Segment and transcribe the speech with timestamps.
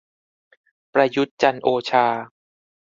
[0.93, 2.05] ประยุทธ์ จันทร์โอชา